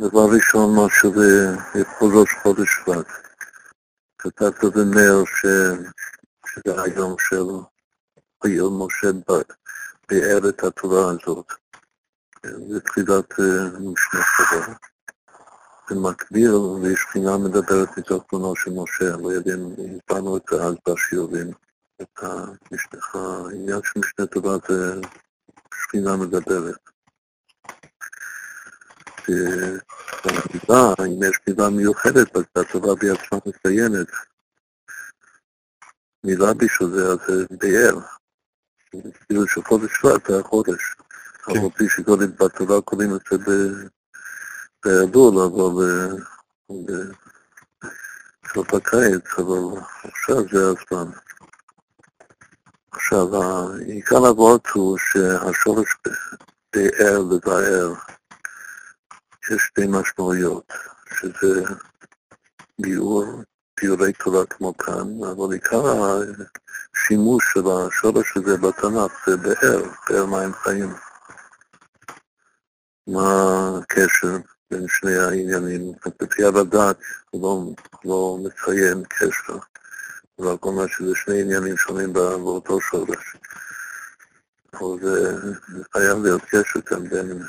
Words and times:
דבר 0.00 0.26
ראשון, 0.34 0.74
מה 0.76 0.86
שזה 0.90 1.56
לכבוד 1.74 2.12
ראש 2.14 2.32
חודש 2.42 2.68
שבט. 2.68 3.06
כתבת 4.18 4.64
בנר 4.64 5.24
ש... 5.24 5.46
שזה 6.46 6.82
היום 6.82 7.16
של 7.18 7.44
היום 8.42 8.82
משה 8.82 9.08
ביאר 10.08 10.48
את 10.48 10.64
התורה 10.64 11.10
הזאת. 11.10 11.46
זה 12.68 12.80
תחילת 12.80 13.40
אה, 13.40 13.78
משנה 13.80 14.22
חדש. 14.22 14.76
במקביל, 15.90 16.54
ויש 16.54 17.04
בחינה 17.08 17.38
מדברת 17.38 17.98
מתוך 17.98 18.24
תמונו 18.28 18.56
של 18.56 18.70
משה, 18.70 19.16
לא 19.16 19.28
יודעים, 19.28 19.74
הסברנו 19.96 20.36
את 20.36 20.42
זה 20.50 20.62
אז 20.64 20.74
בשיעורים. 20.88 21.50
את 22.02 22.18
המשנה, 22.22 23.00
העניין 23.14 23.80
של 23.84 24.00
משנה 24.00 24.26
טובה 24.26 24.56
זה 24.68 25.00
שכינה 25.74 26.16
מדברת. 26.16 26.90
והמילה, 29.28 30.94
אם 31.06 31.22
יש 31.22 31.40
מילה 31.48 31.70
מיוחדת, 31.70 32.36
אז 32.36 32.42
הטובה 32.56 32.94
בעצמה 32.94 33.38
מציינת. 33.46 34.08
מילה 36.24 36.54
בשביל 36.54 36.88
זה, 36.90 37.06
אז 37.06 37.18
זה 37.26 37.44
באר. 37.50 37.98
כאילו 39.26 39.46
שחודש 39.46 39.90
שבט 40.00 40.26
זה 40.30 40.38
החודש. 40.40 40.94
אבל 41.46 41.54
כן. 41.54 41.70
כפי 41.70 41.88
שקודם 41.88 42.30
בתורה 42.30 42.80
קוראים 42.80 43.16
את 43.16 43.20
זה 43.30 43.36
בהיעדול, 44.84 45.38
אבל 45.38 46.16
בסוף 48.44 48.74
הקיץ, 48.74 49.38
אבל 49.38 49.80
עכשיו 50.04 50.36
זה 50.52 50.58
הזמן. 50.68 51.10
עכשיו, 52.92 53.26
עיקר 53.86 54.16
הוורד 54.16 54.60
הוא 54.72 54.98
שהשורש 54.98 55.96
באר 56.72 57.18
לבאר, 57.18 57.94
יש 59.48 59.62
שתי 59.62 59.86
משמעויות, 59.88 60.72
שזה 61.14 61.62
ביאור, 62.78 63.42
ביאורי 63.80 64.12
תורה 64.12 64.46
כמו 64.46 64.76
כאן, 64.76 65.08
אבל 65.32 65.52
עיקר 65.52 65.82
השימוש 66.94 67.52
של 67.52 67.60
השורש 67.66 68.36
הזה 68.36 68.56
בתנ"ך 68.56 69.26
זה 69.26 69.36
באר, 69.36 69.82
באר 70.08 70.26
מים 70.26 70.52
חיים. 70.52 70.94
מה 73.06 73.78
הקשר 73.82 74.36
בין 74.70 74.86
שני 74.88 75.16
העניינים? 75.16 75.92
לפי 76.20 76.44
הדת 76.44 76.98
לא, 77.34 77.64
לא 78.04 78.38
מציין 78.44 79.02
קשר. 79.08 79.58
אבל 80.38 80.56
כל 80.56 80.72
מה 80.72 80.88
שזה 80.88 81.14
שני 81.14 81.40
עניינים 81.40 81.76
שונים 81.76 82.12
באותו 82.12 82.80
שורש. 82.80 83.36
אבל 84.72 85.00
זה 85.02 85.36
חייב 85.92 86.18
להיות 86.22 86.42
קשר 86.44 86.80
כאן 86.80 87.08
בין, 87.08 87.42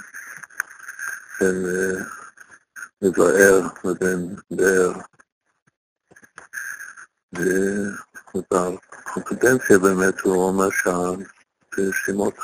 בין 1.42 1.66
אה, 1.66 2.03
מבאר 3.02 3.67
לבין 3.84 4.36
באר. 4.52 4.92
ובקונפידנציה 8.36 9.80
באמת 9.80 10.20
הוא 10.20 10.44
אומר 10.48 10.70
שהשמות 10.72 12.36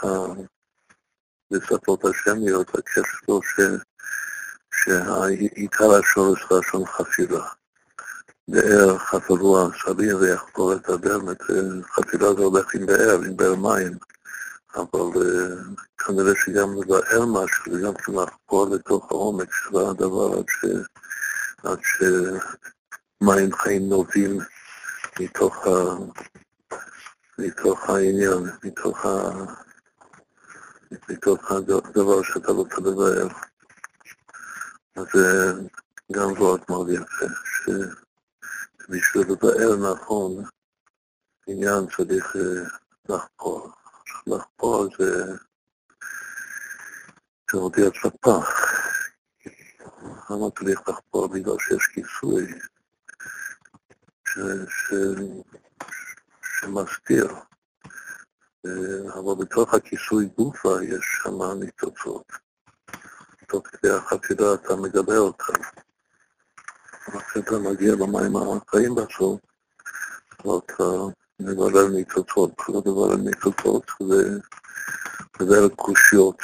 בשפות 1.51 2.05
השמיות, 2.05 2.75
הקשר 2.75 3.01
שלו 3.03 3.39
שהעיקר 4.73 5.91
השורש 5.99 6.45
לשון 6.51 6.85
חפירה. 6.85 7.49
באר 8.47 8.97
חפרו 8.97 9.59
הסבים 9.61 10.17
ויחפור 10.17 10.73
את 10.73 10.89
הדם, 10.89 11.25
חפירה 11.91 12.33
זה 12.33 12.41
הולך 12.41 12.75
עם 12.75 12.85
באר, 12.85 13.19
עם 13.25 13.37
באר 13.37 13.55
מים, 13.55 13.97
אבל 14.75 15.21
אה, 15.21 15.55
כנראה 15.97 16.33
שגם 16.35 16.81
לבאר 16.81 17.25
משהו, 17.25 17.73
וגם 17.73 17.93
כן 17.93 18.13
לחפור 18.13 18.69
לתוך 18.69 19.11
העומק 19.11 19.49
של 19.51 19.77
הדבר 19.77 20.39
עד, 21.63 21.79
שמים 21.83 23.53
חיים 23.55 23.89
נובעים 23.89 24.39
מתוך, 25.19 25.67
ה... 25.67 25.69
מתוך 27.37 27.89
העניין, 27.89 28.43
מתוך, 28.63 29.05
ה... 29.05 29.31
מתוך 31.09 31.51
הדבר 31.51 32.23
שאתה 32.23 32.51
רוצה 32.51 32.75
לבאר. 32.77 33.27
אז 34.95 35.05
זה 35.13 35.53
גם 36.11 36.31
ועוד 36.31 36.61
מאוד 36.69 36.89
יפה, 36.89 37.25
ש... 37.45 37.69
בשביל 38.89 39.31
לבאר 39.31 39.91
נכון 39.91 40.43
עניין 41.47 41.85
צריך 41.97 42.35
אה, 42.35 42.63
לחפור. 43.09 43.71
לחפור 44.27 44.87
זה, 44.99 45.25
זה 47.51 47.59
מודיע 47.59 47.89
ספח. 48.03 48.49
למה 50.29 50.45
צריך 50.59 50.89
לחפור? 50.89 51.27
בגלל 51.27 51.55
שיש 51.59 51.87
כיסוי 51.93 52.59
שמסתיר. 56.41 57.35
אבל 59.13 59.45
בתוך 59.45 59.73
הכיסוי 59.73 60.25
גופה 60.37 60.83
יש 60.83 61.19
שם 61.23 61.59
ניצוצות. 61.59 62.31
תוך 63.47 63.67
כדי 63.67 63.91
החפירה 63.91 64.53
אתה 64.53 64.75
מגבה 64.75 65.17
אותם. 65.17 65.61
כשאתה 67.27 67.59
מגיע 67.59 67.93
למים 67.95 68.35
החיים 68.35 68.95
בסוף, 68.95 69.39
אתה 71.41 71.51
מברר 71.51 71.87
ניצוצות, 71.87 72.51
לא 72.69 72.81
מברר 72.85 73.15
ניצוצות 73.15 73.91
ומברר 74.01 75.69
קושיות. 75.75 76.41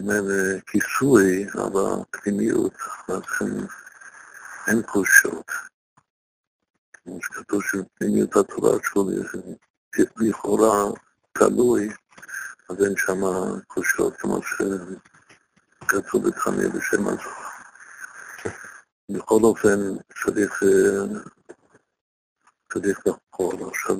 אם 0.00 0.10
אין 0.10 0.24
כיסוי 0.66 1.46
על 1.54 1.72
הפנימיות, 2.02 2.74
אז 3.08 3.48
אין 4.68 4.82
קושיות. 4.82 5.50
כמו 6.92 7.18
שכתוב 7.22 7.62
שפנימיות 7.62 8.36
התורה 8.36 8.78
שלו 8.82 9.10
לכאורה 10.16 10.92
תלוי, 11.32 11.88
אז 12.70 12.76
אין 12.84 12.96
שם 12.96 13.20
קושיות, 13.66 14.16
כמו 14.16 14.42
ש... 14.42 14.62
כתוב 15.88 16.28
בתחמיה 16.28 16.68
בשם 16.68 17.08
הזוהר. 17.08 17.46
בכל 19.10 19.40
אופן 19.42 19.78
צריך, 20.22 20.62
אה, 20.62 21.20
צריך 22.72 23.06
לחקור. 23.06 23.68
עכשיו, 23.68 23.96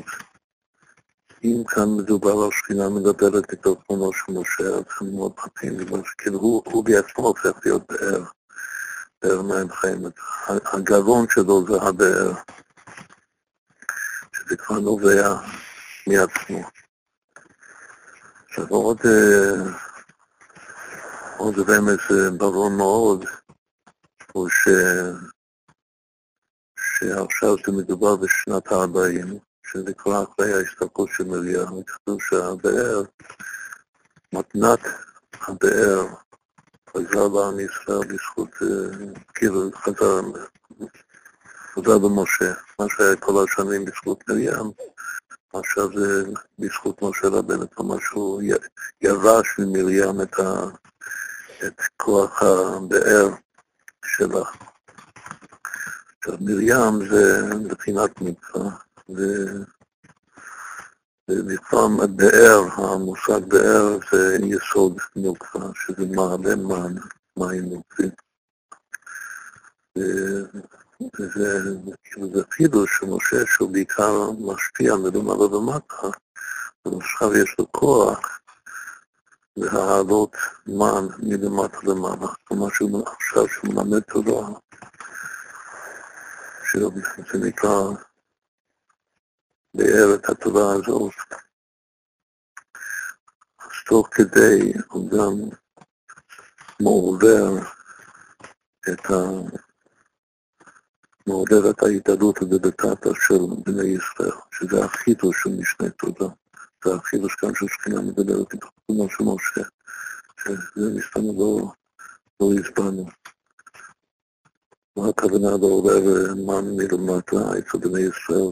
אם 1.45 1.63
כאן 1.69 1.89
מדובר 1.97 2.45
על 2.45 2.51
שכינה 2.51 2.89
מדברת 2.89 3.53
את 3.53 3.67
תמונו 3.87 4.13
של 4.13 4.33
משה, 4.33 4.65
אז 4.65 4.85
הם 5.01 5.15
מאוד 5.15 5.33
פרטים, 5.33 5.77
בגלל 5.77 6.01
שכאילו 6.05 6.39
הוא, 6.39 6.63
הוא 6.67 6.85
בעצמו 6.85 7.27
הופך 7.27 7.59
להיות 7.65 7.83
באר, 7.89 8.25
באר 9.23 9.43
מים 9.43 9.73
חיים. 9.73 10.03
הגרון 10.49 11.27
שלו 11.31 11.67
זה 11.67 11.83
הבאר, 11.83 12.33
שזה 14.37 14.57
כבר 14.57 14.79
נובע 14.79 15.37
מעצמו. 16.07 16.71
עכשיו 18.49 18.67
עוד... 18.69 19.01
אה, 19.05 19.87
עוד 21.39 21.55
רמז 21.59 21.99
אה, 22.11 22.31
ברור 22.31 22.71
מאוד 22.71 23.25
הוא 24.33 24.49
ש... 24.49 24.69
שעכשיו 26.79 27.57
זה 27.67 27.73
מדובר 27.73 28.17
בשנת 28.17 28.73
ה-40, 28.73 29.39
שזה 29.67 29.95
כבר 29.95 30.25
אחרי 30.25 30.53
ההסתכלות 30.53 31.09
של 31.17 31.25
מרים, 31.25 31.83
כתוב 31.87 32.23
שהבאר, 32.23 33.03
מתנת 34.33 34.81
הבאר, 35.41 36.07
חזר 36.91 37.29
לעם 37.29 37.61
ישראל 37.61 38.07
בזכות, 38.09 38.51
אה, 38.63 39.07
כאילו 39.35 39.71
חזר, 39.75 40.21
חזר 41.75 41.99
במשה, 41.99 42.55
מה 42.79 42.87
שהיה 42.89 43.17
כל 43.17 43.45
השנים 43.45 43.85
בזכות 43.85 44.29
מרים, 44.29 44.71
עכשיו 45.55 45.89
זה 45.99 46.25
בזכות 46.59 47.03
משה 47.03 47.29
רבנו, 47.29 47.71
כלומר 47.71 47.97
שהוא 48.01 48.43
ירש 49.03 49.59
ממרים 49.59 50.21
את 50.23 50.39
ה... 50.39 50.65
את 51.67 51.81
כוח 51.97 52.43
הבאר 52.43 53.29
שלה. 54.07 54.45
עכשיו, 56.19 56.35
מרים 56.41 57.09
זה 57.11 57.55
מבחינת 57.55 58.21
מצווה, 58.21 58.71
ובפעם 61.29 61.97
באר, 62.17 62.63
המושג 62.77 63.45
באר 63.49 63.99
זה 64.13 64.37
יסוד 64.43 64.99
נוקפה, 65.17 65.59
שזה 65.75 66.07
מעלה 66.07 66.57
מן, 66.57 66.95
מים 67.37 67.65
נוקפים. 67.65 68.11
וזה 71.21 71.75
כאילו 72.05 72.29
זה 72.35 72.43
חידוש 72.51 72.99
שמשה 72.99 73.47
שהוא 73.47 73.73
בעיקר 73.73 74.31
משפיע 74.31 74.97
מלמעלה 74.97 75.57
ומטה, 75.57 75.97
אבל 76.87 76.97
עכשיו 77.01 77.37
יש 77.37 77.57
לו 77.59 77.73
כוח 77.73 78.41
להעלות 79.57 80.37
מן 80.67 81.07
מלמטה 81.19 81.79
למעלה. 81.83 82.33
כלומר 82.45 82.69
שהוא 82.71 83.05
עכשיו 83.07 83.49
שהוא 83.49 83.75
מלמד 83.75 84.01
תורה, 84.01 84.49
שזה 86.65 87.39
נקרא 87.47 87.81
באר 89.75 90.15
את 90.15 90.29
התורה 90.29 90.75
הזאת. 90.75 91.13
אז 93.61 93.71
תוך 93.87 94.09
כדי 94.13 94.73
הוא 94.89 95.11
גם 95.11 95.57
מעורר 96.81 97.59
את 98.89 99.11
ה... 99.11 99.15
מעורר 101.27 101.71
את 101.71 101.83
ההתעלות 101.83 102.43
בדקתא 102.43 103.11
של 103.15 103.39
בני 103.65 103.89
ישראל, 103.89 104.39
שזה 104.51 104.85
החידוש 104.85 105.43
של 105.43 105.51
משנה 105.51 105.91
תודה. 105.91 106.27
זה 106.85 106.95
החידוש 106.95 107.35
כאן 107.35 107.55
של 107.55 107.67
שכינה 107.69 108.01
מדברת 108.01 108.55
עם 108.55 108.61
חתומו 108.61 109.11
של 109.11 109.25
משה, 109.25 109.69
שזה 110.41 110.99
מסתמה 110.99 111.33
לא, 111.39 111.73
לא 112.41 112.61
הסברנו. 112.61 113.07
מה 114.97 115.09
הכוונה 115.09 115.51
לעורר 115.51 116.35
מן 116.35 116.77
מלמטה? 116.77 117.59
אצל 117.59 117.79
בני 117.79 118.01
ישראל, 118.01 118.51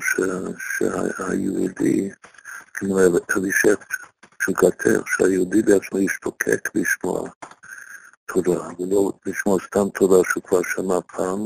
שהיהודי, 0.59 2.11
כמו 2.75 2.99
אלישף 3.37 3.79
שהוא 4.43 4.57
כתב, 4.57 5.01
שהיהודי 5.07 5.63
בעצמו 5.63 5.99
ישתוקק 5.99 6.69
לשמוע 6.75 7.31
תודה, 8.27 8.69
ולא 8.79 9.13
לשמוע 9.27 9.59
סתם 9.67 9.89
תודה 9.95 10.29
שהוא 10.31 10.43
כבר 10.43 10.61
שמע 10.63 10.99
פעם, 11.17 11.41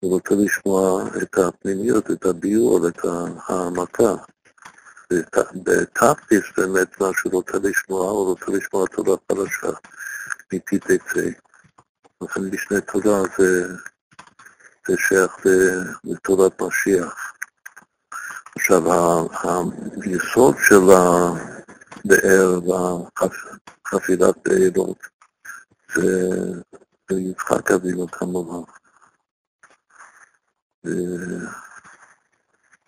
הוא 0.00 0.12
רוצה 0.12 0.34
לשמוע 0.34 1.04
את 1.22 1.38
הפנימיות, 1.38 2.10
את 2.10 2.26
הביור, 2.26 2.88
את 2.88 3.04
העמקה. 5.10 5.42
בתכלס 5.54 6.44
באמת 6.56 7.00
מה 7.00 7.06
שהוא 7.16 7.32
רוצה 7.32 7.58
לשמוע, 7.62 8.10
הוא 8.10 8.26
רוצה 8.26 8.46
לשמוע 8.48 8.86
תודה 8.86 9.12
חדשה 9.32 9.78
מפי 10.52 10.78
תצא. 10.78 11.28
לכן 12.22 12.40
משנה 12.40 12.80
תודה 12.80 13.22
זה, 13.38 13.66
זה 14.88 14.94
שייך 14.96 15.36
לתודת 16.04 16.62
משיח. 16.62 17.32
עכשיו, 18.56 18.82
היסוד 20.02 20.56
של 20.68 20.90
הבאר 20.90 22.60
והחפירת 22.66 24.48
בארות 24.48 24.98
זה 25.94 26.30
יצחק 27.10 27.70
אבינו 27.70 28.06
כמובן. 28.08 28.72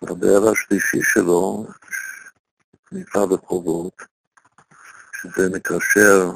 והבאר 0.01 0.51
השלישי 0.51 1.01
שלו 1.01 1.67
נקרא 2.91 3.25
בחובות, 3.25 4.01
שזה 5.13 5.49
מקשר 5.49 6.31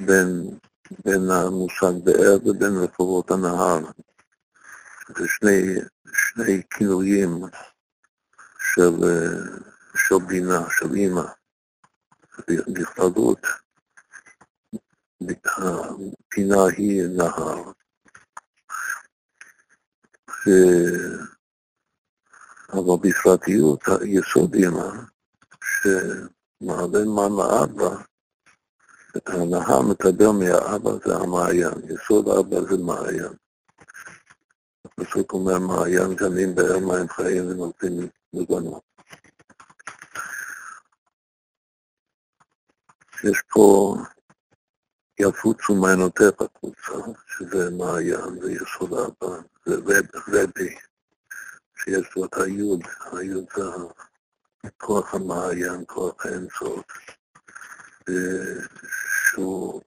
בין, 0.00 0.58
בין 1.04 1.30
המושג 1.30 2.04
באר 2.04 2.36
ובין 2.44 2.76
רחובות 2.76 3.30
הנהר. 3.30 3.80
זה 5.08 5.28
שני, 5.28 5.74
שני 6.12 6.62
כינויים 6.70 7.30
של, 8.58 8.94
של 9.96 10.14
בינה, 10.26 10.60
של 10.70 10.94
אימא. 10.94 11.24
בכללות, 12.48 13.46
הפינה 15.56 16.66
היא 16.76 17.02
נהר. 17.16 17.72
ו... 20.46 20.50
אבל 22.84 22.96
בפרטיות 23.02 23.80
היסוד 24.00 24.54
אימא, 24.54 24.90
שמעלה 25.64 27.04
מן 27.04 27.32
לאבא, 27.38 27.96
את 29.16 29.28
הנהר 29.28 29.82
מקבל 29.82 30.26
מהאבא 30.26 30.90
זה 31.04 31.16
המעיין, 31.16 31.74
יסוד 31.88 32.28
אבא 32.28 32.60
זה 32.60 32.76
מעיין. 32.76 33.32
הפסוק 34.84 35.32
אומר 35.32 35.58
מעיין 35.58 36.14
גנים 36.14 36.54
באר 36.54 36.78
מים 36.78 37.08
חיים 37.08 37.50
ונותנים 37.50 38.08
לבנות. 38.32 38.82
יש 43.24 43.42
פה 43.52 43.96
יפוצו 45.20 45.74
מעיינותיך 45.74 46.34
קבוצה, 46.54 47.10
שזה 47.26 47.70
מעיין, 47.70 48.40
זה 48.40 48.52
יסוד 48.52 48.92
אבא, 48.92 49.36
זה 49.66 49.76
רבי, 50.28 50.76
שיש 51.84 52.16
לו 52.16 52.24
את 52.24 52.34
היוד, 52.34 52.82
היוד 53.12 53.44
זה 53.54 54.70
כוח 54.76 55.14
המעיין, 55.14 55.84
כוח 55.86 56.26
האינסוף, 56.26 56.84
שהוא, 59.30 59.82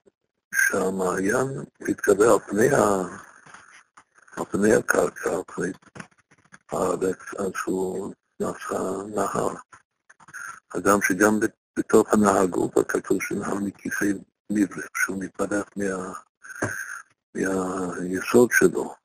שהמעיין 0.55 1.47
מתגבר 1.81 2.33
על 2.33 2.39
פני, 2.39 2.69
ה, 2.75 2.81
על 4.37 4.45
פני 4.51 4.75
הקרקע, 4.75 5.29
על 5.29 5.41
פני 5.55 5.71
הארץ, 6.71 7.19
עד 7.37 7.55
שהוא 7.55 8.13
נעשה 8.39 8.79
נהר. 9.15 9.53
אדם 10.77 11.01
שגם 11.01 11.39
בתוך 11.79 12.13
הנהר 12.13 12.45
גופה 12.45 12.83
כתוב 12.83 13.21
שנהר 13.21 13.55
מכיסי 13.55 14.13
מבלה, 14.51 14.85
שהוא 14.95 15.23
מתפתח 15.23 15.69
מה, 15.75 16.13
מהיסוד 17.35 18.49
שלו. 18.51 18.95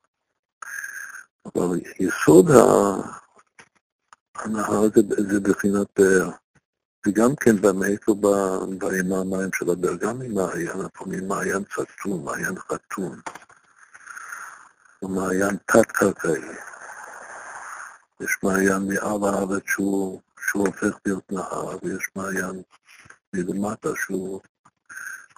אבל 1.45 1.79
יסוד 1.99 2.45
הנהר 4.35 4.81
זה, 4.95 5.01
זה 5.31 5.39
בחינת 5.39 5.87
באר. 5.99 6.29
וגם 7.07 7.35
כן 7.35 7.55
מאיפה 7.75 8.15
באים 8.77 9.13
המים 9.13 9.49
של 9.53 9.69
הבאר, 9.69 9.95
גם 9.95 10.19
ממעיין, 10.19 10.77
לפעמים 10.79 11.27
מעיין 11.27 11.63
צצום, 11.63 12.25
מעיין 12.25 12.59
חתום, 12.59 13.15
או 15.01 15.07
מעיין 15.07 15.57
תת-קרקעי. 15.65 16.41
יש 18.19 18.37
מעיין 18.43 18.87
מעל 18.87 19.33
הארץ 19.33 19.63
שהוא, 19.65 20.21
שהוא 20.39 20.67
הופך 20.67 20.99
להיות 21.05 21.31
נהר, 21.31 21.77
ויש 21.83 22.09
מעיין 22.15 22.61
מלמטה 23.33 23.89
שהוא 23.95 24.41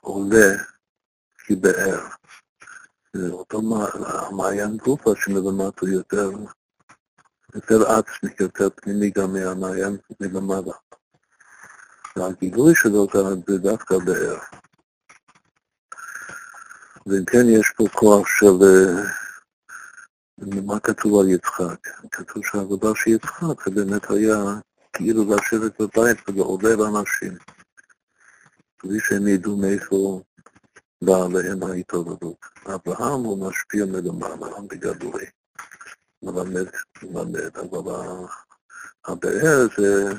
עולה 0.01 0.55
כבאר. 1.37 2.07
אותו 3.31 3.61
המעיין 4.05 4.77
גופה 4.77 5.13
שמלמטה 5.15 5.85
יותר, 5.89 6.31
יותר 7.55 7.91
עצמי, 7.91 8.29
יותר 8.39 8.69
פנימי 8.75 9.09
גם 9.09 9.33
מהמעיין 9.33 9.97
מלמעלה. 10.19 10.73
והגילוי 12.15 12.75
שלו 12.75 13.07
זה 13.47 13.57
דווקא 13.57 13.97
באר. 13.97 14.37
ואם 17.05 17.25
כן, 17.25 17.45
יש 17.47 17.73
פה 17.77 17.83
כוח 17.93 18.27
של... 18.27 18.55
מה 20.37 20.79
כתוב 20.79 21.19
על 21.19 21.29
יצחק? 21.29 21.87
כתוב 22.11 22.45
שהעבודה 22.45 22.87
של 22.95 23.11
יצחק 23.11 23.65
זה 23.65 23.71
באמת 23.71 24.09
היה 24.09 24.37
כאילו 24.93 25.35
לשבת 25.35 25.81
בבית 25.81 26.29
ולעובר 26.29 26.87
אנשים, 26.87 27.37
בלי 28.83 28.99
שהם 28.99 29.27
ידעו 29.27 29.57
מאיפה 29.57 30.21
באה 31.01 31.25
עליהם 31.25 31.63
ההתעוררות. 31.63 32.45
אברהם 32.65 33.23
הוא 33.23 33.49
משפיע 33.49 33.85
מלמעלה 33.85 34.61
בגדולי, 34.69 35.25
מלמד, 36.23 36.65
מלמד, 37.03 37.57
אבל 37.57 37.93
הבאר 39.05 39.67
זה, 39.77 40.13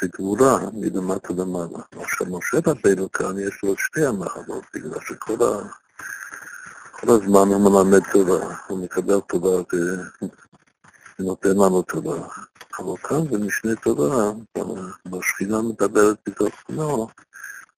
זה 0.00 0.08
גבולה 0.14 0.58
מלמטה 0.72 1.32
למעלה. 1.32 1.78
עכשיו 1.92 2.26
משה 2.26 2.58
רבינו 2.66 3.12
כאן 3.12 3.38
יש 3.38 3.60
לו 3.62 3.76
שתי 3.76 4.06
המחלות, 4.06 4.64
בגלל 4.74 5.00
שכל 5.00 5.44
ה... 5.44 5.62
כל 6.92 7.10
הזמן 7.10 7.48
הוא 7.48 7.70
מלמד 7.70 8.02
תורה, 8.12 8.56
הוא 8.66 8.84
מקבל 8.84 9.20
תורה 9.20 9.62
ונותן 11.18 11.50
לנו 11.56 11.82
תורה. 11.82 12.28
אבל 12.78 12.96
כאן 12.96 13.24
במשנה 13.30 13.76
תורה, 13.76 14.32
בשכינה 15.06 15.62
מדברת 15.62 16.16
בתוך 16.28 16.54
בנו, 16.68 17.08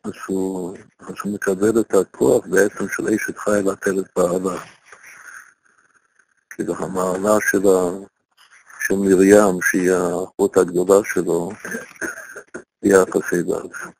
אז 0.04 0.12
הוא, 0.26 0.76
אז 1.00 1.14
הוא 1.24 1.34
מקבל 1.34 1.80
את 1.80 1.94
הכוח 1.94 2.46
בעצם 2.46 2.88
של 2.88 3.08
אשת 3.08 3.38
חי 3.38 3.60
לתת 3.64 3.86
את 3.86 4.10
בעלה. 4.16 4.60
כאילו 6.50 6.76
המעלה 6.76 7.36
של, 7.50 7.66
ה, 7.66 8.06
של 8.80 8.94
מרים, 8.94 9.62
שהיא 9.62 9.92
האחות 9.92 10.56
הגדולה 10.56 11.04
שלו, 11.04 11.50
היא 12.82 12.94
יחסי 12.94 13.42
דת. 13.42 13.92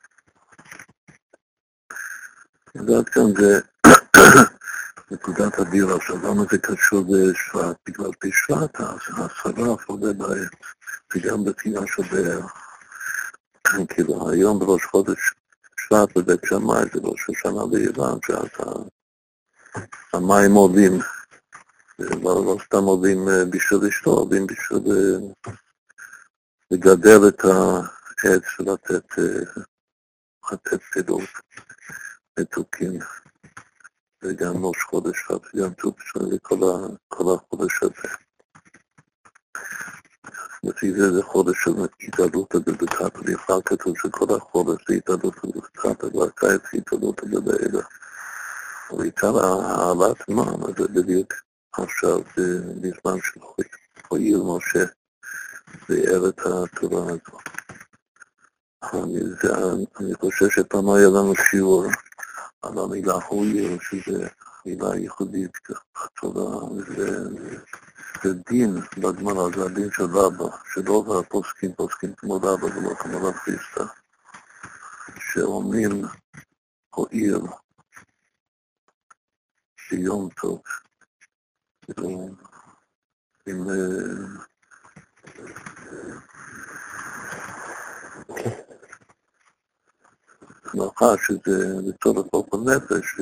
ועד 2.74 3.08
כאן 3.08 3.34
זה 3.40 3.60
נקודת 5.10 5.58
הבירה. 5.58 5.96
עכשיו, 5.96 6.16
למה 6.16 6.42
זה 6.50 6.58
קשור 6.58 7.04
בשבט? 7.04 7.76
בגלל 7.88 8.10
בשבט 8.24 8.80
השרף 8.80 9.86
עולה 9.86 10.12
בעת, 10.12 10.50
וגם 11.14 11.44
בפינה 11.44 11.80
של. 11.86 12.02
כאילו, 13.88 14.30
היום 14.30 14.58
בראש 14.58 14.84
חודש 14.84 15.34
שבט 15.92 16.16
בבית 16.16 16.40
שמאי 16.44 16.82
זה 16.92 17.00
ראש 17.02 17.30
השנה 17.30 17.66
ביוון, 17.66 18.18
שאז 18.26 18.66
המים 20.12 20.52
עולים, 20.52 20.92
לא, 21.98 22.56
סתם 22.64 22.84
אה, 23.28 23.44
בשביל 23.44 23.80
לשתות, 23.82 24.18
עולים 24.18 24.46
בשביל 24.46 24.82
לגדל 26.70 27.28
את 27.28 27.44
העץ 27.44 28.60
ולתת 28.60 29.06
לתת 30.52 30.82
פירות 30.92 31.30
מתוקים. 32.38 32.98
וגם 34.22 34.64
ראש 34.64 34.82
חודש 34.82 35.30
וגם 35.30 35.74
ט"ו 35.74 35.92
בשביל 35.92 36.38
כל 37.08 37.24
החודש 37.34 37.82
הזה. 37.82 38.14
לפי 40.64 40.92
זה 40.92 41.12
זה 41.12 41.22
חודש 41.22 41.64
של 41.64 41.70
התעלות 42.00 42.54
בברכת 42.54 43.18
ובכלל 43.18 43.60
כתוב 43.64 43.98
שכל 43.98 44.34
החודש 44.36 44.84
זה 44.88 44.94
התעלות 44.94 45.34
בברכת 45.44 46.04
ובקיץ 46.04 46.62
זה 46.72 46.78
התעלות 46.78 47.20
בבעלה. 47.24 47.82
ועיקר 48.98 49.38
העלאת 49.38 50.28
מע"מ 50.28 50.72
זה 50.78 50.88
בדיוק 50.88 51.32
עכשיו 51.72 52.20
בזמן 52.80 53.18
של 53.22 53.40
הועיל 54.08 54.38
משה 54.38 54.84
ביאר 55.88 56.28
את 56.28 56.40
התורה 56.40 57.02
הזו. 57.02 57.38
אני, 58.92 59.20
זה, 59.42 59.72
אני 60.00 60.14
חושב 60.14 60.48
שפעם 60.50 60.90
היה 60.90 61.08
לנו 61.08 61.34
שיעור 61.50 61.84
על 62.62 62.78
המילה 62.78 63.14
הועיל, 63.14 63.78
שזה 63.80 64.28
מילה 64.66 64.96
ייחודית 64.96 65.58
טובה, 66.20 66.66
זה 68.22 68.34
דין 68.48 68.76
בגמרא, 68.98 69.56
זה 69.56 69.64
הדין 69.64 69.90
של 69.90 70.04
רבא, 70.04 70.56
שלא 70.74 71.20
הפוסקים 71.20 71.72
פוסקים 71.74 72.14
כמו 72.14 72.34
רבא 72.34 72.64
ולא 72.64 72.94
כמו 72.94 73.26
רב 73.28 73.34
חיסטה, 73.34 73.84
שאומרים 75.18 76.02
הועיל 76.94 77.40
ביום 79.90 80.28
טוב. 80.40 80.62
עם 83.46 83.66
ברכה 90.74 91.06
שזה 91.26 91.74
לצורך 91.86 92.26
אופן 92.32 92.56
נפש, 92.56 93.20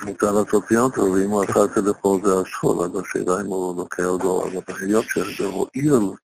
שמותר 0.00 0.32
לעשות 0.32 0.64
ביום 0.70 0.90
טוב, 0.90 1.08
ואם 1.10 1.30
הוא 1.30 1.44
עשה 1.44 1.64
את 1.64 1.70
זה 1.74 1.90
לכל 1.90 2.18
זה 2.24 2.30
אסור, 2.42 2.84
אז 2.84 2.90
השאלה 3.00 3.40
אם 3.40 3.46
הוא 3.46 3.76
לוקח 3.76 4.04
אותו, 4.04 4.42
אבל 4.42 4.74
היות 4.80 5.04
שזה 5.08 5.44
הועיל 5.44 6.16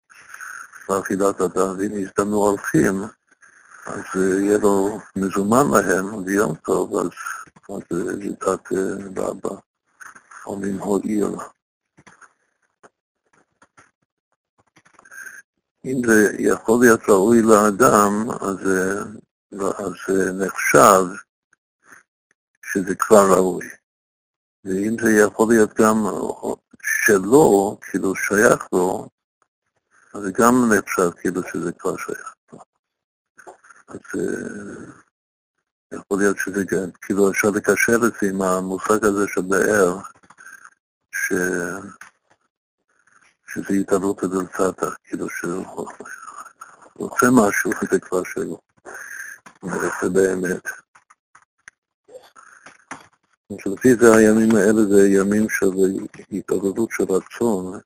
באכילת 0.88 1.40
הדם, 1.40 1.74
ואם 1.78 1.98
יזדמנו 1.98 2.36
הולכים, 2.36 3.02
אז 3.86 4.02
יהיה 4.14 4.58
לו 4.58 5.00
מזומן 5.16 5.66
להם 5.70 6.24
ביום 6.24 6.54
טוב, 6.54 6.98
אז 6.98 7.10
לדעת 7.90 8.68
רבה, 9.16 9.56
אומרים 10.46 10.78
הועיל. 10.78 11.34
אם 15.84 16.00
זה 16.06 16.32
יכול 16.38 16.80
להיות 16.80 17.00
ראוי 17.08 17.42
לאדם, 17.42 18.30
אז, 18.40 18.58
אז 19.52 19.94
נחשב 20.34 21.04
שזה 22.72 22.94
כבר 22.94 23.32
ראוי. 23.34 23.68
ואם 24.64 24.96
זה 25.02 25.10
יכול 25.10 25.48
להיות 25.48 25.74
גם 25.74 25.96
שלו, 26.82 27.78
כאילו 27.80 28.14
שייך 28.16 28.68
לו, 28.72 29.08
אז 30.14 30.22
זה 30.22 30.30
גם 30.32 30.72
נחשב 30.72 31.10
כאילו 31.20 31.42
שזה 31.52 31.72
כבר 31.72 31.96
שייך 31.96 32.34
לו. 32.52 32.58
אז 33.88 34.00
יכול 35.92 36.18
להיות 36.18 36.36
שזה 36.38 36.64
גם, 36.64 36.90
כאילו 37.02 37.30
אפשר 37.30 37.50
לקשר 37.50 37.96
את 38.06 38.12
זה 38.20 38.28
עם 38.30 38.42
המושג 38.42 39.04
הזה 39.04 39.24
של 39.28 39.40
באר, 39.40 39.98
ש... 41.12 41.32
שזה 43.46 43.74
התעלות 43.80 44.24
בדלתתא, 44.24 44.86
כאילו 45.04 45.28
שהוא 45.28 45.86
רוצה 46.94 47.26
משהו 47.32 47.70
וזה 47.70 48.00
כבר 48.00 48.24
שלו. 48.24 48.60
זה 50.00 50.08
באמת. 50.12 50.68
לפי 53.66 53.94
זה 53.94 54.16
הימים 54.16 54.56
האלה 54.56 54.84
זה 54.84 55.08
ימים 55.08 55.48
של 55.48 55.70
התעוררות 56.32 56.90
של 56.90 57.04
רצון, 57.04 57.80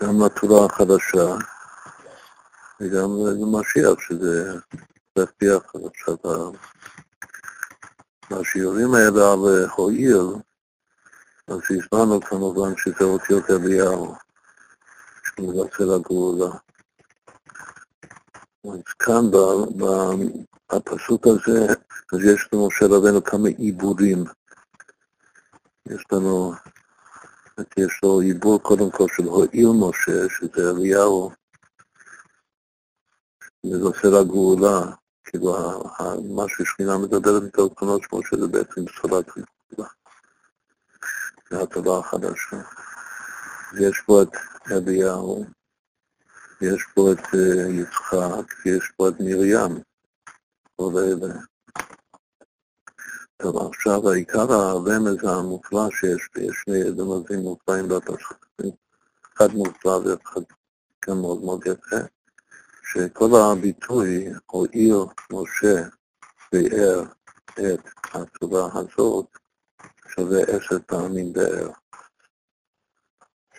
וגם 0.00 0.24
לתורה 0.24 0.66
החדשה, 0.66 1.36
וגם 2.80 3.10
למשיח, 3.26 4.00
שזה 4.00 4.52
להבטיח 5.16 5.62
עכשיו 5.86 6.16
השיעורים 8.30 8.94
האלה 8.94 9.32
על 9.32 9.66
הועיל, 9.76 10.26
אז 11.48 11.60
הזמנו 11.70 12.20
כמובן 12.20 12.76
שזה 12.76 13.04
אותיות 13.04 13.50
אליהו, 13.50 14.14
שמבשר 15.24 15.92
הגאולה. 15.94 16.50
אז 18.64 18.92
כאן 18.98 19.24
בפסוק 20.72 21.26
הזה, 21.26 21.66
אז 22.12 22.24
יש 22.24 22.48
לנו 22.52 22.68
משה 22.68 22.86
רבנו 22.86 23.24
כמה 23.24 23.48
עיבורים. 23.48 24.24
יש 25.86 26.04
לנו, 26.12 26.52
יש 27.76 28.00
לו 28.02 28.20
עיבור 28.20 28.62
קודם 28.62 28.90
כל 28.90 29.06
של 29.16 29.24
הועיל 29.24 29.68
משה, 29.80 30.28
שזה 30.28 30.70
אליהו, 30.70 31.30
מבשר 33.64 34.16
הגאולה, 34.16 34.80
כאילו 35.24 35.54
מה 36.34 36.44
ששכינה 36.48 36.98
מדברת 36.98 37.42
איתו 37.42 37.70
קונות 37.70 38.02
שמו 38.02 38.24
שזה 38.24 38.46
בעצם 38.46 38.84
בשורת 38.84 39.26
הגאולה. 39.28 39.90
זה 41.50 41.62
הטובה 41.62 41.98
החדשה. 41.98 42.62
ויש 43.72 44.00
פה 44.06 44.22
את 44.22 44.36
אליהו, 44.70 45.44
יש 46.60 46.84
פה 46.94 47.12
את 47.12 47.34
יצחק, 47.68 48.54
ויש 48.64 48.90
פה 48.96 49.08
את 49.08 49.14
מרים, 49.20 49.82
כל 50.76 50.92
אלה. 50.98 51.49
עכשיו 53.44 54.10
העיקר 54.10 54.52
הרמז 54.52 55.24
המופלא 55.24 55.88
שיש, 55.90 56.28
ויש 56.36 56.56
שני 56.64 56.82
רמזים 56.82 57.38
מופלאים 57.38 57.88
בפסוק, 57.88 58.46
אחד 59.36 59.54
מופלא 59.54 59.90
ואחד 59.90 60.40
גם 61.08 61.20
מאוד 61.20 61.44
מאוד 61.44 61.60
יפה, 61.66 61.96
שכל 62.82 63.30
הביטוי 63.36 64.28
הועיל 64.46 64.96
משה 65.32 65.82
ביאר 66.52 67.02
את 67.52 67.88
התשובה 68.14 68.68
הזאת 68.74 69.26
שווה 70.08 70.42
עשר 70.42 70.78
פעמים 70.86 71.32
באר. 71.32 71.70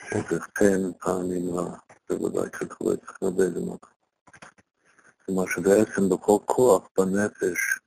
שזה 0.10 0.40
חן 0.58 0.92
פעמים 1.00 1.56
רע, 1.56 1.78
זה 2.10 2.24
ודאי 2.24 2.50
כתוב 2.52 2.90
את 2.90 3.00
זה 3.00 3.14
הרבה 3.22 3.50
במקום. 3.50 3.92
כלומר 5.26 5.46
שבעצם 5.48 6.10
בכל 6.10 6.38
כוח 6.46 6.88
בנפש 6.98 7.80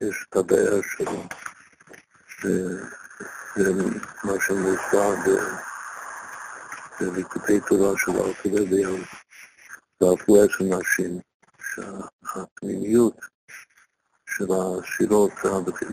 יש 0.00 0.26
את 0.30 0.36
שלו. 0.82 1.22
זה 3.56 3.72
מה 4.24 4.32
שמוסבר 4.40 5.14
בליקודי 7.00 7.60
תורה 7.68 7.98
של 7.98 8.12
ביום, 8.70 9.00
והרפואה 10.00 10.48
של 10.48 10.64
נשים, 10.64 11.20
שהפנימיות 11.62 13.20
של 14.26 14.44
השירות 14.52 15.32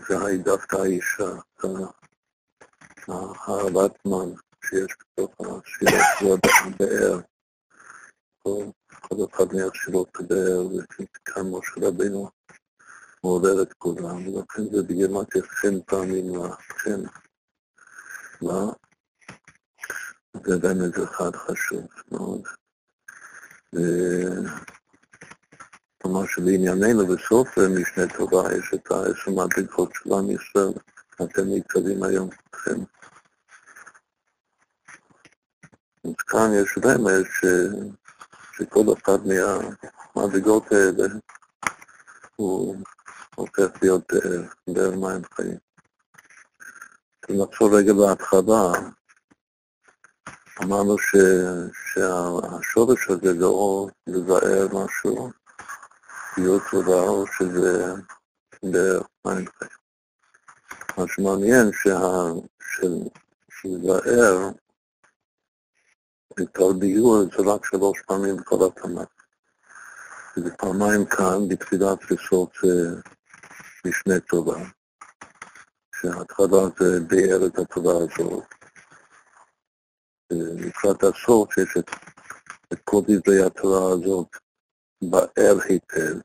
זה 0.09 0.17
דווקא 0.43 0.75
האישה, 0.75 1.31
האהבת 3.07 4.05
מן 4.05 4.33
שיש 4.65 4.95
בתוך 5.01 5.31
השירות 5.39 6.39
של 6.45 6.67
הבאר. 6.67 7.19
כל 9.01 9.15
אחד 9.33 9.45
מהשירות 9.53 10.09
הבאר, 10.19 10.65
וכאן 10.67 11.49
משה 11.49 11.87
רבינו 11.87 12.29
מעורר 13.23 13.61
את 13.61 13.73
כולם, 13.73 14.27
ולכן 14.27 14.63
זה 14.71 14.83
בגימטיה 14.83 15.41
חן 15.43 15.81
פעמים 15.85 16.33
חן 16.69 17.01
לה, 18.41 18.65
זה 20.43 20.57
באמת 20.57 20.93
אחד 21.03 21.35
חשוב 21.35 21.87
מאוד. 22.11 22.47
כלומר 26.01 26.27
שבענייננו 26.27 27.07
בסוף 27.07 27.57
משנה 27.57 28.13
טובה 28.17 28.53
יש 28.57 28.73
את 28.73 28.91
העשר 28.91 29.31
מדרגות 29.31 29.91
של 29.93 30.13
עם 30.13 30.31
ישראל, 30.31 30.73
אתם 31.15 31.43
ניצבים 31.45 32.03
היום 32.03 32.29
כולכם. 32.51 32.79
אז 36.05 36.15
כאן 36.27 36.49
יש 36.53 36.77
רמז 36.85 37.25
שכל 38.53 38.85
אחד 38.97 39.19
מהמדרגות 40.15 40.71
האלה 40.71 41.07
הוא 42.35 42.75
הופך 43.35 43.69
להיות 43.81 44.13
באר 44.67 44.95
מים 44.95 45.21
חיים. 45.33 45.57
נחשוב 47.29 47.73
רגע 47.73 47.93
בהתחלה, 47.93 48.71
אמרנו 50.63 50.97
ש, 50.97 51.15
שהשורש 51.93 53.09
הזה 53.09 53.39
זה 53.39 53.45
או 53.45 53.89
לבאר 54.07 54.67
משהו, 54.67 55.31
להיות 56.37 56.63
תודה, 56.71 57.01
או 57.01 57.25
שזה 57.27 57.93
באר 58.63 59.01
מים 59.25 59.45
חיים. 59.57 59.71
מה 60.97 61.03
שמעניין 61.07 61.71
שלבאר 63.49 64.49
את 66.41 66.57
הביור 66.57 67.23
זה 67.23 67.53
רק 67.53 67.65
שלוש 67.65 68.01
פעמים 68.07 68.35
בכל 68.37 68.55
התנ"ך. 68.67 69.07
זה 70.35 70.55
פעמיים 70.57 71.05
כאן 71.05 71.47
בתפילת 71.49 71.99
וסוף 72.11 72.63
משנה 73.85 74.19
טובה, 74.19 74.57
שההתחלה 75.95 76.63
זה 76.79 76.99
ביאר 77.07 77.47
את 77.47 77.57
התורה 77.57 77.93
הזאת, 77.97 78.43
לקראת 80.31 81.03
הסוף 81.03 81.57
יש 81.57 81.77
את, 81.79 81.89
את 82.73 82.79
כל 82.83 83.01
דברי 83.07 83.45
התורה 83.45 83.91
הזאת 83.91 84.27
באר 85.01 85.57
היטב, 85.69 86.19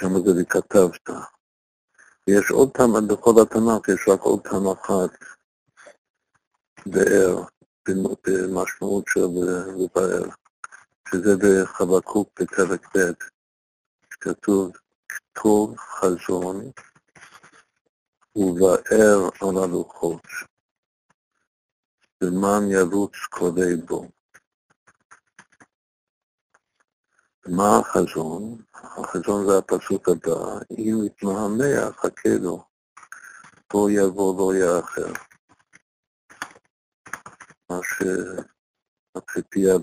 שם 0.00 0.24
זה 0.24 0.42
וכתבת. 0.42 1.08
יש 2.26 2.50
עוד 2.50 2.70
פעם, 2.70 3.08
בכל 3.08 3.34
התנ"ך 3.42 3.88
יש 3.88 4.08
רק 4.08 4.20
עוד 4.20 4.40
פעם 4.44 4.66
אחת 4.66 5.10
באר, 6.86 7.44
במשמעות 7.88 9.04
של 9.08 9.20
לבאר, 9.78 10.28
שזה 11.08 11.30
בחבקוק 11.36 12.40
בפרק 12.40 12.96
ב', 12.96 13.12
שכתוב 14.14 14.72
כתוב 15.08 15.76
חזון 15.78 16.70
ובאר 18.36 19.28
על 19.40 19.64
הלוחות, 19.64 20.26
למען 22.20 22.70
ירוץ 22.70 23.16
כל 23.30 23.50
בו. 23.86 24.08
מה 27.46 27.78
החזון? 27.78 28.62
החזון 28.74 29.46
זה 29.46 29.58
הפסוק 29.58 30.08
הבא, 30.08 30.58
אם 30.70 30.96
יתמהמה, 31.06 31.92
חכה 31.92 32.28
לו, 32.40 32.64
פה 33.68 33.88
יבוא 33.90 34.38
לא 34.38 34.58
יאחר. 34.58 35.12
מה 37.70 37.80
שהציפייה 37.82 39.74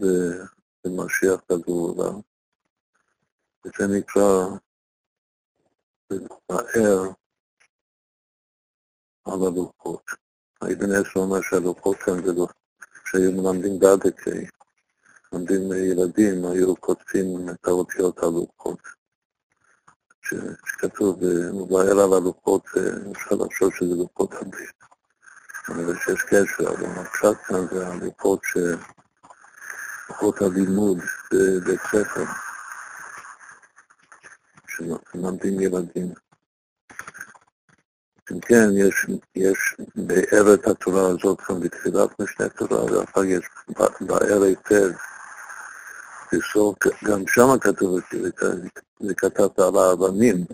במשיח 0.86 1.42
הגאולה, 1.50 2.10
וזה 3.66 3.88
נקרא 3.98 4.48
להתפאר 6.12 7.02
על 9.26 9.40
הלוחות. 9.48 10.12
האבן 10.62 10.92
עשר 10.92 11.20
אומר 11.20 11.42
שהלוחות 11.42 11.98
כאן 11.98 12.26
זה 12.26 12.34
לא, 12.34 12.48
שהיו 13.06 13.32
מלמדים 13.32 13.80
דדקי, 13.80 14.48
לומדים 15.34 15.62
ילדים, 15.72 16.46
היו 16.46 16.76
כותבים 16.82 17.50
את 17.50 17.68
האותיות 17.68 18.20
הלוחות. 18.20 18.80
שכתוב, 20.22 21.20
מבאר 21.54 22.00
על 22.04 22.14
הלוחות, 22.14 22.66
אפשר 23.12 23.36
לחשוב 23.36 23.74
שזה 23.76 23.96
לוחות 23.96 24.34
הברית. 24.34 24.76
אני 25.70 25.86
חושב 25.86 26.16
שיש 26.16 26.22
קשר, 26.22 26.70
אבל 26.70 26.86
הפשט 26.86 27.38
כאן 27.48 27.68
זה 27.72 27.88
הלוחות 27.88 28.40
ש... 28.44 28.58
לוחות 30.10 30.42
הלימוד 30.42 30.98
בבית 31.34 31.80
ספר. 31.82 32.45
שמלמדים 34.76 35.60
ילדים. 35.60 36.14
אם 38.32 38.40
כן, 38.40 38.68
יש, 38.74 39.06
יש 39.36 39.76
בארץ 39.96 40.68
התורה 40.68 41.08
הזאת, 41.08 41.40
גם 41.50 41.60
בתפילת 41.60 42.20
משנה 42.20 42.50
תורה, 42.50 42.84
ואחר 42.84 43.24
יש 43.24 43.46
באר 44.02 44.42
היטב, 44.44 44.90
בסוף, 46.34 46.76
גם 47.04 47.28
שם 47.28 47.60
כתוב, 47.62 48.00
וכתבת 49.02 49.60
על 49.60 49.76
האבנים, 49.78 50.46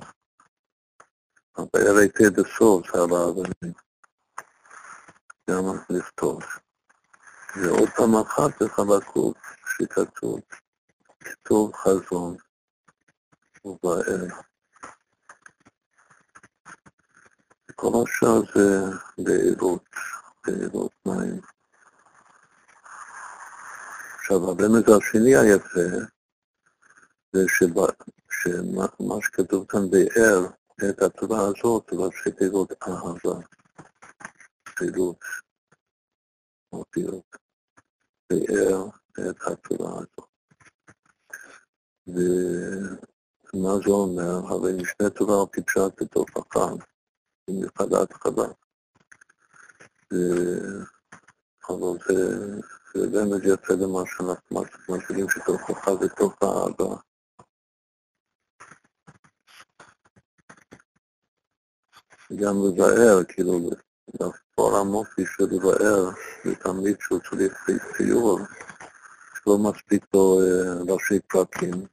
הבאר 1.57 1.97
היטב 1.97 2.41
בסוף 2.41 2.87
זה 2.93 3.01
על 3.01 3.09
האבנים, 3.11 3.73
גם 5.49 5.63
לכתוב. 5.89 6.41
ועוד 7.55 7.89
פעם 7.89 8.15
אחת 8.15 8.61
בחבקוק 8.63 9.37
שכתוב, 9.65 10.39
כתוב 11.19 11.75
חזון. 11.75 12.37
ובאר. 13.65 14.27
כל 17.75 17.91
השאר 18.03 18.41
זה 18.55 18.97
בארות, 19.17 19.85
בארות 20.45 20.93
מים. 21.05 21.41
עכשיו, 24.15 24.49
הרמז 24.49 24.83
השני 24.97 25.35
היפה 25.35 25.79
זה 27.33 27.39
שמה, 27.47 27.85
שמה 28.29 29.15
שכתוב 29.21 29.65
כאן 29.67 29.89
באר, 29.89 30.47
את 30.89 31.01
התורה 31.01 31.39
הזאת, 31.41 31.89
ראשי 31.93 32.31
תיבות 32.31 32.71
אהבה, 32.83 33.47
פעילות, 34.75 35.19
אותיות, 36.74 37.35
באר 38.29 38.89
את 39.13 39.41
התורה 39.47 39.91
הזאת. 39.91 40.29
מה 43.53 43.70
זה 43.85 43.92
אומר? 43.92 44.53
הרי 44.53 44.74
משנה 44.74 45.09
תורה 45.09 45.46
טיפשה 45.46 45.87
בתוך 46.01 46.27
החג, 46.35 46.75
במיוחד 47.50 47.94
ההתחלה. 47.94 48.48
אבל 51.70 51.98
זה, 52.07 53.09
באמת 53.11 53.44
יוצא 53.44 53.74
למה 53.74 54.00
שאנחנו 54.05 54.64
מבינים 54.90 55.29
שתוך 55.29 55.61
זה 56.01 56.09
תוך 56.09 56.33
האהבה. 56.42 56.96
גם 62.35 62.55
לבאר, 62.68 63.24
כאילו, 63.27 63.70
לפור 64.14 64.77
המופי 64.77 65.25
של 65.25 65.44
לבאר, 65.44 66.09
זה 66.46 66.55
תמיד 66.55 66.98
שהוא 67.00 67.20
צריך 67.29 67.70
ציור, 67.98 68.40
שלא 69.35 69.57
מספיק 69.57 70.05
לו 70.14 70.40
אה, 70.42 70.94
ראשי 70.94 71.20
פרקים. 71.20 71.85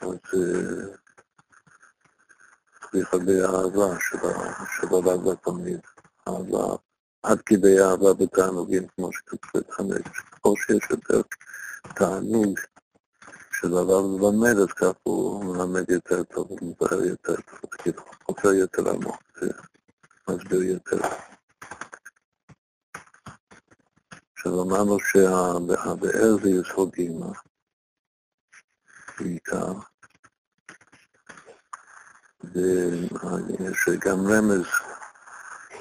אז 0.00 0.18
צריך 2.90 3.14
הרבה 3.14 3.32
אהבה 3.44 3.96
של 4.00 4.96
הל"ג 4.96 5.28
לתלמיד. 5.28 5.80
אהבה, 6.28 6.76
עד 7.22 7.40
כדי 7.46 7.82
אהבה 7.82 8.14
בתענוגים, 8.14 8.86
כמו 8.88 9.12
שכתוב 9.12 9.62
בחמש. 9.68 10.02
ככל 10.30 10.54
שיש 10.56 10.90
יותר 10.90 11.20
תענוג 11.94 12.58
של 13.52 13.74
הרב 13.74 14.04
ללמד, 14.20 14.56
אז 14.56 14.72
כך 14.76 14.92
הוא 15.02 15.44
מלמד 15.44 15.90
יותר 15.90 16.22
טוב, 16.22 16.46
הוא 16.50 16.58
מבאר 16.62 17.04
יותר 17.04 17.34
טוב, 17.34 17.70
כאילו, 17.78 18.02
חופר 18.24 18.52
יותר 18.52 18.90
עמוק, 18.90 19.22
מסביר 20.28 20.62
יותר. 20.62 20.98
עכשיו 24.36 24.62
אמרנו 24.62 25.00
שהבאר 25.00 26.36
זה 26.42 26.50
יסוד 26.50 26.90
גימה, 26.92 27.26
בעיקר. 29.20 29.72
ויש 32.44 33.88
גם 33.98 34.18
רמז, 34.26 34.66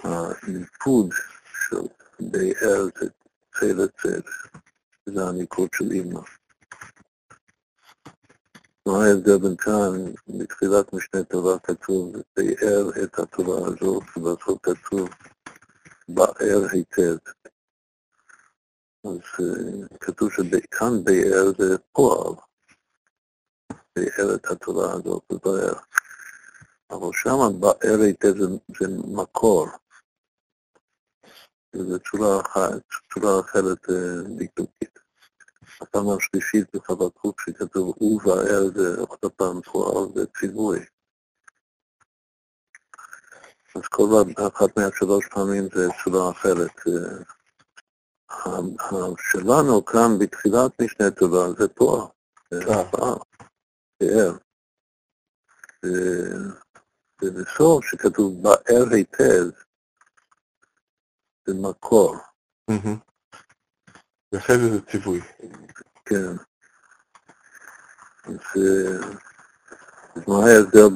הניקוד 0.04 1.10
של 1.68 1.88
באר 2.20 2.84
זה 3.00 3.10
צל 3.60 3.74
לצל, 3.74 4.22
זה 5.06 5.24
הניקוד 5.24 5.70
של 5.76 5.92
אימא. 5.92 6.22
מה 8.86 9.06
ההבדל 9.06 9.38
בין 9.38 9.56
כאן, 9.56 10.14
בתחילת 10.28 10.94
משנה 10.94 11.24
תורה 11.24 11.60
כתוב, 11.60 12.14
באר 12.38 13.04
את 13.04 13.20
התורה 13.20 13.68
הזאת, 13.68 14.04
ובסוף 14.18 14.60
כתוב, 14.64 15.10
באר 16.10 16.68
היטב. 16.72 17.18
אז 19.06 19.46
כתוב 20.00 20.30
שכאן 20.32 21.04
באר 21.04 21.52
זה 21.58 21.78
פועל, 21.92 22.34
באר 23.96 24.36
את 24.36 24.46
התורה 24.46 24.94
הזאת, 24.94 25.24
ובאר. 25.32 25.74
אבל 26.92 27.10
שם 27.14 27.60
באר 27.60 28.02
היטב 28.02 28.38
זה, 28.38 28.48
זה 28.80 28.88
מקור. 29.08 29.68
זו 31.76 32.00
צורה 32.00 32.42
אחת, 32.42 32.82
צורה 33.14 33.40
אחרת 33.40 33.90
אה, 33.90 34.22
דקדוקית. 34.38 35.00
הפעם 35.82 36.10
השלישית 36.10 36.76
בחבקוק 36.76 37.42
שכתוב 37.42 38.02
ובאר 38.02 38.70
זה 38.76 39.00
עוד 39.00 39.32
פעם 39.36 39.62
תואר 39.62 40.08
וציווי. 40.16 40.80
אז 43.76 43.82
כל 43.90 44.24
אחת 44.48 44.78
מהשלוש 44.78 45.28
פעמים 45.28 45.68
זה 45.76 45.88
צורה 46.04 46.32
אחרת. 46.32 46.80
אה, 46.88 47.24
שלנו 49.32 49.86
כאן 49.86 50.20
בתחילת 50.20 50.82
משנה 50.82 51.12
טובה 51.12 51.52
זה 51.58 51.68
תואר, 51.68 52.08
באר. 54.00 54.38
ובסוף 57.22 57.86
שכתוב 57.86 58.44
באר 58.44 58.94
היטב, 58.96 59.46
זה 61.48 61.54
מקור. 61.62 62.16
ואחרי 64.32 64.56
זה 64.58 64.70
זה 64.72 64.82
ציווי. 64.92 65.22
כן. 66.06 66.36
אז 68.26 68.64
מה 70.28 70.36
ההבדל 70.46 70.90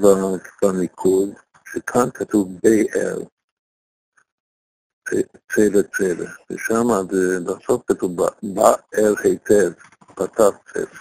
בניקוד? 0.61 1.29
שכאן 1.67 2.11
כתוב 2.13 2.59
באר, 2.63 3.17
צלע 5.51 5.83
צלע, 5.97 6.29
ושם 6.49 6.87
בסוף 7.45 7.83
כתוב 7.87 8.11
באר 8.43 9.13
היטב, 9.23 9.71
פתח 10.15 10.51
צלע. 10.73 10.99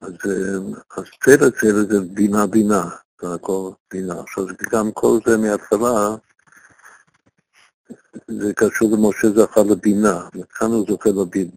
אז, 0.00 0.12
אז 0.96 1.04
צלע 1.24 1.50
צלע 1.60 1.82
זה 1.90 2.00
בינה 2.14 2.46
בינה, 2.46 2.84
זה 3.22 3.34
הכל 3.34 3.70
בינה. 3.92 4.20
עכשיו 4.20 4.44
גם 4.72 4.92
כל 4.92 5.18
זה 5.26 5.36
מההתחלה, 5.36 6.16
זה 8.28 8.54
קשור 8.54 8.88
למשה 8.92 9.28
זכה 9.36 9.60
לבינה, 9.70 10.28
וכאן 10.34 10.66
הוא 10.66 10.86
זוכה 10.88 11.10
לבינה, 11.10 11.50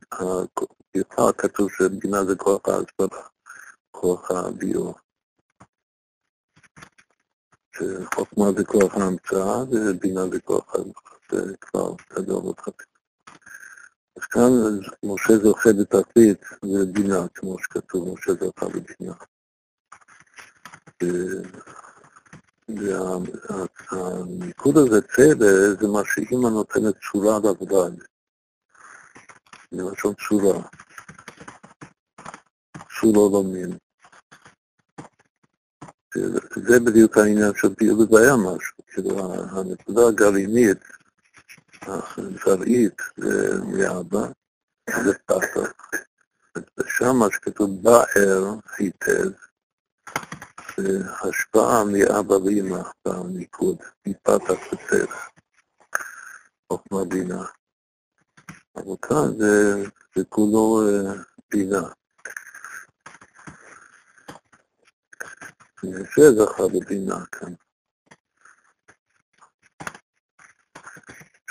כתוב 1.37 1.71
שבינה 1.71 2.25
זה 2.25 2.35
כוח 2.35 2.61
ההסברה, 2.67 3.27
כוח 3.91 4.31
הביור. 4.31 4.93
שחוכמה 7.75 8.45
זה 8.57 8.65
כוח 8.65 8.95
ההמצאה 8.95 9.63
ובינה 9.71 10.21
זה 10.31 10.39
כוח 10.41 10.75
ההסברה, 10.75 11.13
זה 11.31 11.57
כבר 11.61 11.93
גדול 12.13 12.45
וחצי. 12.45 12.92
כאן 14.19 14.51
משה 15.03 15.37
זוכה 15.43 15.69
בתכלית 15.81 16.45
לבינה, 16.63 17.27
כמו 17.33 17.59
שכתוב, 17.59 18.13
משה 18.13 18.33
זוכה 18.33 18.65
לבינה. 18.65 19.13
והמיקוד 23.91 24.77
הזה, 24.77 25.01
צלע, 25.01 25.73
זה 25.81 25.87
מה 25.87 26.01
שאימא 26.05 26.49
נותנת 26.49 26.95
צורה 27.11 27.39
לבלד. 27.39 28.03
מלשון 29.71 30.13
צורה. 30.29 30.63
צורה 32.99 33.29
לא 33.31 33.43
מין. 33.43 33.77
זה 36.55 36.79
בדיוק 36.79 37.17
העניין 37.17 37.51
של 37.55 37.75
פעילות 37.75 38.11
והיה 38.11 38.35
משהו. 38.35 38.77
כאילו, 38.87 39.33
הנקודה 39.33 40.07
הגרעינית, 40.07 40.77
הזרעית, 41.87 43.01
זה 43.17 43.61
מאבא, 43.65 44.27
זה 45.03 45.13
פתח. 45.25 45.71
ושם 46.77 47.15
שכתוב 47.31 47.83
באר 47.83 48.55
היטב, 48.77 49.31
השפעה 51.21 51.83
מאבא 51.83 52.33
ואמא 52.33 52.81
במיקוד, 53.07 53.77
מפתח 54.07 54.73
וצלע, 54.73 55.15
חוכמה 56.71 57.05
בינה. 57.05 57.45
אבל 58.75 58.95
כאן 59.01 59.37
זה, 59.37 59.83
זה 60.15 60.23
כולו 60.29 60.81
בינה. 61.51 61.89
זה 65.83 66.31
זכה 66.31 66.63
בבינה 66.67 67.25
כאן. 67.31 67.53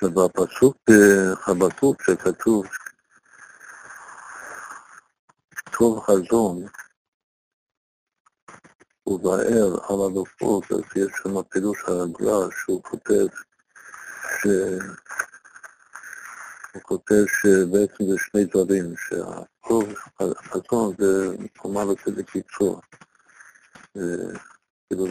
עכשיו 0.03 0.29
בפסוק 0.29 0.77
בחבקוק 0.91 2.03
שכתוב 2.03 2.67
כתוב 5.57 6.01
חזון 6.01 6.67
ובאר 9.07 9.79
על 9.89 9.97
הלוחות, 10.07 10.73
אז 10.73 10.81
יש 10.97 11.13
שם 11.23 11.43
פירוש 11.43 11.85
הרגלה 11.87 12.47
שהוא 12.51 12.83
כותב 12.83 13.27
ש... 14.39 14.47
הוא 16.75 16.83
כותב 16.83 17.25
שבעצם 17.27 18.05
זה 18.05 18.17
שני 18.19 18.45
דברים, 18.45 18.95
שהחזון 18.97 20.95
זה 20.99 21.37
כלומר 21.59 21.85
לזה 21.85 22.17
בקיצור. 22.17 22.81
כאילו, 24.87 25.07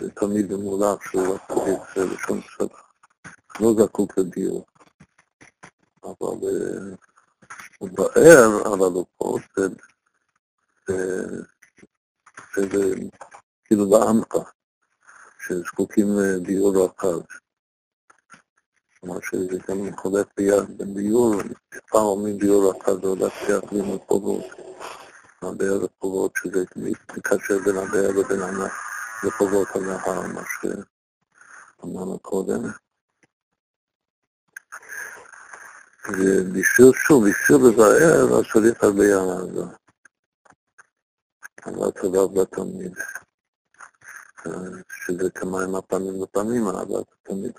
זה 0.00 0.10
תמיד 0.10 0.52
במולך 0.52 1.02
שהוא 1.10 1.34
רק 1.34 1.40
תגיד 1.48 1.78
לשון 1.96 2.40
צבא. 2.58 2.85
לא 3.60 3.74
זקוק 3.78 4.18
לדיור. 4.18 4.66
אבל 6.04 6.48
הוא 7.78 7.88
באר 7.92 8.72
על 8.72 8.82
הלוחות, 8.82 9.42
זה 12.56 12.66
כאילו 13.64 13.90
בעמך, 13.90 14.34
שזקוקים 15.46 16.06
לדיור 16.18 16.84
רחב. 16.84 17.20
כלומר 19.00 19.20
שזה 19.20 19.58
גם 19.68 19.78
הולך 20.02 20.26
ביד 20.36 20.78
בין 20.78 20.94
דיור, 20.94 21.34
פעם 21.88 22.02
אומרים 22.02 22.38
דיור 22.38 22.70
רחב 22.70 23.00
זה 23.02 23.08
הולך 23.08 23.32
ביד 23.46 23.64
בין 23.70 23.94
רחובות. 23.94 24.44
הבאר 25.42 25.78
רחובות 25.84 26.32
שזה 26.36 26.64
מקשר 27.16 27.58
בין 27.64 27.76
הבאר 27.76 28.08
לבין 28.08 28.40
הרחובות 29.22 29.68
הנהר, 29.74 30.26
מה 30.26 30.42
שאמרנו 31.80 32.18
קודם. 32.18 32.62
ובשביל, 36.08 36.92
שוב, 36.92 37.24
בשביל 37.28 37.58
לבאר, 37.68 38.38
אז 38.38 38.44
צריך 38.52 38.84
הרבה 38.84 39.04
יענה. 39.04 39.76
אהבת 41.66 41.96
אליו 42.04 42.42
לתלמיד, 42.42 42.94
שזה 44.88 45.30
כמים 45.30 45.74
הפנים 45.74 46.22
לפנים, 46.22 46.66
אהבת 46.66 47.12
התלמיד. 47.12 47.58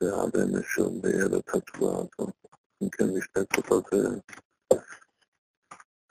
זה 0.00 0.14
הבן 0.14 0.52
באר 1.00 1.38
את 1.38 1.48
התשובה 1.54 1.90
הזאת. 1.90 2.34
אם 2.82 2.88
כן, 2.90 3.04
משתי 3.18 3.40
כותות 3.54 3.84
זה 3.92 4.08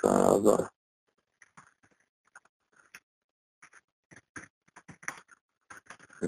האהבה. 0.04 0.58
זה 6.22 6.28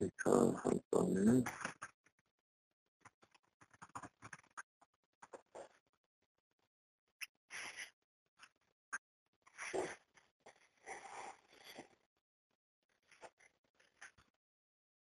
כאן 0.00 0.06
עיקר 0.06 0.40
הדברים. 0.64 1.44